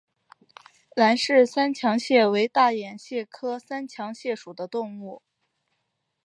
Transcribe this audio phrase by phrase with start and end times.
[0.95, 5.21] 兰氏三强蟹为大眼蟹科三强蟹属的动物。